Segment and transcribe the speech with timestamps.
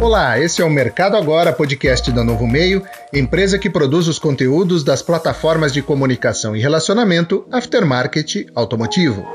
[0.00, 4.82] Olá, esse é o Mercado Agora, podcast da Novo Meio, empresa que produz os conteúdos
[4.82, 9.28] das plataformas de comunicação e relacionamento Aftermarket Automotivo.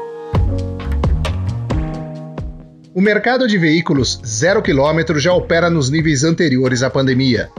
[2.96, 7.52] O mercado de veículos zero quilômetro já opera nos níveis anteriores à pandemia.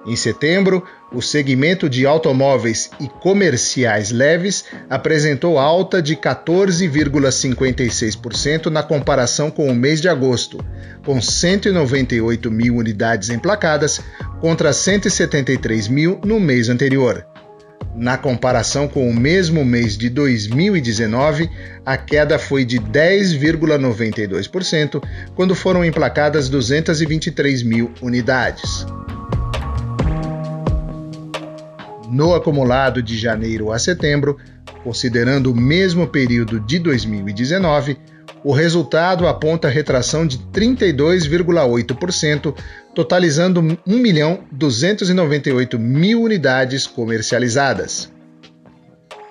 [0.07, 9.51] Em setembro, o segmento de automóveis e comerciais leves apresentou alta de 14,56% na comparação
[9.51, 10.63] com o mês de agosto,
[11.07, 13.99] com 198 mil unidades emplacadas
[14.41, 17.25] contra 173 mil no mês anterior.
[17.97, 21.49] Na comparação com o mesmo mês de 2019,
[21.87, 25.01] a queda foi de 10,92%,
[25.37, 28.85] quando foram emplacadas 223 mil unidades.
[32.15, 34.39] No acumulado de janeiro a setembro,
[34.85, 37.99] considerando o mesmo período de 2019,
[38.45, 42.55] o resultado aponta retração de 32,8%,
[42.95, 48.13] totalizando 1.298 mil unidades comercializadas.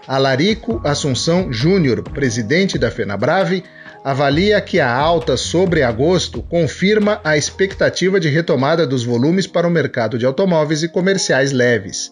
[0.05, 3.63] Alarico Assunção Júnior, presidente da FenaBrave,
[4.03, 9.71] avalia que a alta sobre agosto confirma a expectativa de retomada dos volumes para o
[9.71, 12.11] mercado de automóveis e comerciais leves.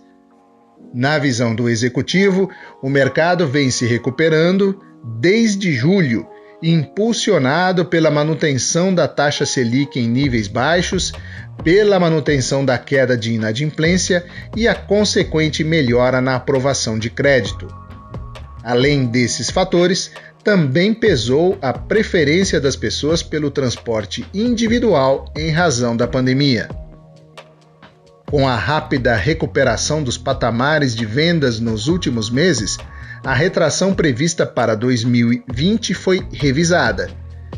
[0.94, 2.50] Na visão do executivo,
[2.82, 4.80] o mercado vem se recuperando
[5.20, 6.28] desde julho,
[6.62, 11.12] impulsionado pela manutenção da taxa Selic em níveis baixos,
[11.64, 14.26] pela manutenção da queda de inadimplência
[14.56, 17.68] e a consequente melhora na aprovação de crédito.
[18.64, 20.12] Além desses fatores,
[20.44, 26.68] também pesou a preferência das pessoas pelo transporte individual em razão da pandemia.
[28.32, 32.78] Com a rápida recuperação dos patamares de vendas nos últimos meses,
[33.26, 37.10] a retração prevista para 2020 foi revisada.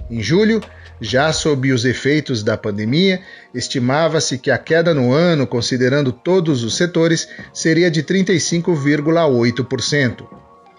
[0.10, 0.64] Em julho,
[1.00, 3.22] já sob os efeitos da pandemia,
[3.54, 10.26] estimava-se que a queda no ano, considerando todos os setores, seria de 35,8%.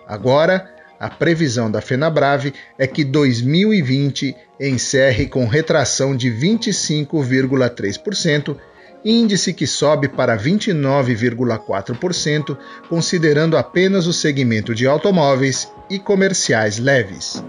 [0.08, 8.56] Agora, a previsão da FenaBrave é que 2020 encerre com retração de 25,3%
[9.04, 12.56] índice que sobe para 29,4%,
[12.88, 17.44] considerando apenas o segmento de automóveis e comerciais leves.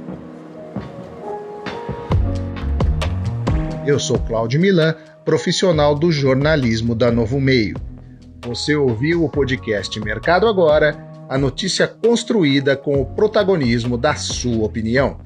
[3.86, 7.78] Eu sou Cláudio Milan, profissional do jornalismo da Novo Meio.
[8.46, 10.98] Você ouviu o podcast Mercado Agora,
[11.30, 15.25] a notícia construída com o protagonismo da sua opinião.